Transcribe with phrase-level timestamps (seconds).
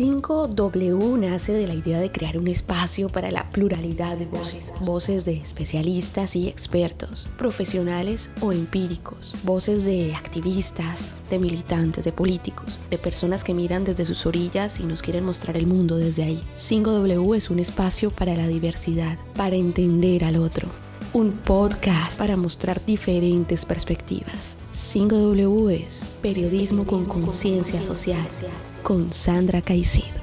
[0.00, 5.26] 5W nace de la idea de crear un espacio para la pluralidad de voces, voces
[5.26, 12.96] de especialistas y expertos, profesionales o empíricos, voces de activistas, de militantes, de políticos, de
[12.96, 16.42] personas que miran desde sus orillas y nos quieren mostrar el mundo desde ahí.
[16.56, 20.89] 5W es un espacio para la diversidad, para entender al otro.
[21.12, 24.56] Un podcast para mostrar diferentes perspectivas.
[24.72, 28.24] 5W es Periodismo con Conciencia Social
[28.84, 30.19] con Sandra Caicedo.